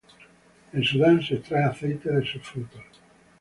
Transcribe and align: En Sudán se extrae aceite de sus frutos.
En 0.73 0.83
Sudán 0.83 1.21
se 1.21 1.35
extrae 1.35 1.63
aceite 1.63 2.11
de 2.11 2.25
sus 2.25 2.41
frutos. 2.41 2.83